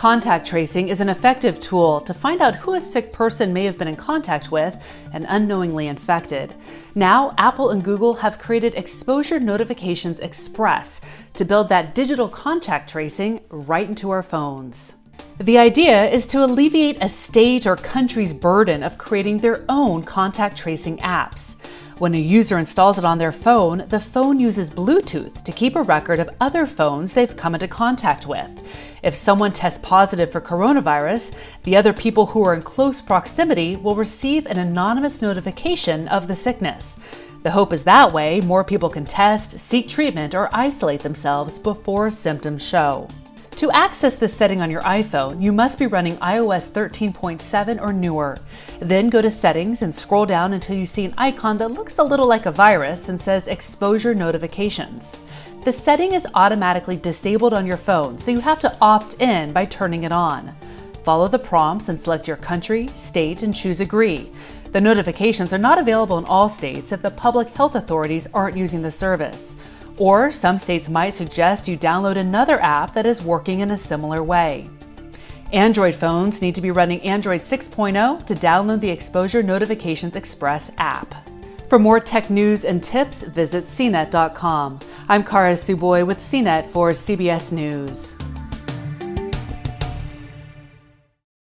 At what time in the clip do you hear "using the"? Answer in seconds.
68.56-68.90